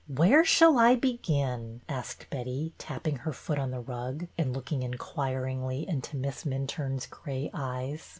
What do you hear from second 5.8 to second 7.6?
into Miss Minturne's gray